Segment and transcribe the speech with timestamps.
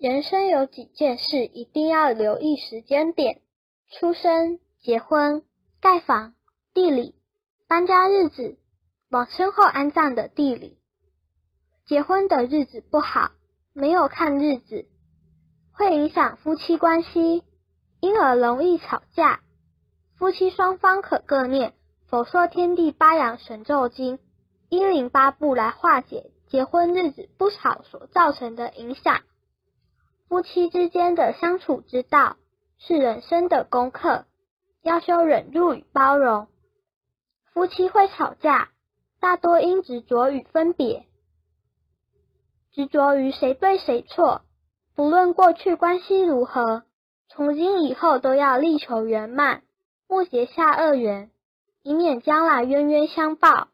[0.00, 3.42] 人生有几件事一定要留意时间点：
[3.90, 5.42] 出生、结婚、
[5.78, 6.32] 盖房、
[6.72, 7.16] 地理、
[7.68, 8.56] 搬家日子、
[9.10, 10.78] 往身后安葬的地理。
[11.84, 13.32] 结婚的日子不好，
[13.74, 14.86] 没有看日子，
[15.70, 17.44] 会影响夫妻关系，
[18.00, 19.40] 因而容易吵架。
[20.16, 21.72] 夫妻双方可各念
[22.08, 24.16] 《佛说天地八阳神咒经》
[24.70, 29.20] 一零八部来化解结婚日子不好所造成的影响。
[30.30, 32.36] 夫妻之间的相处之道
[32.78, 34.26] 是人生的功课，
[34.80, 36.46] 要修忍辱与包容。
[37.52, 38.68] 夫妻会吵架，
[39.18, 41.04] 大多因执着与分别，
[42.70, 44.42] 执着于谁对谁错。
[44.94, 46.84] 不论过去关系如何，
[47.28, 49.64] 从今以后都要力求圆满，
[50.06, 51.32] 莫结下恶缘，
[51.82, 53.66] 以免将来冤冤相报。